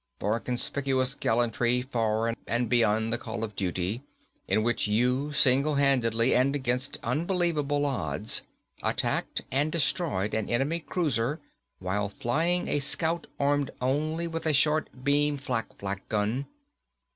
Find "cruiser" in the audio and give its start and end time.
10.79-11.39